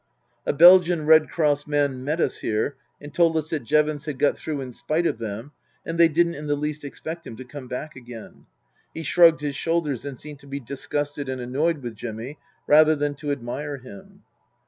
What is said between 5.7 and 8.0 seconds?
and they didn't in the least expect him to come back